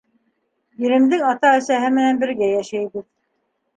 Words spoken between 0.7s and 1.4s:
Иремдең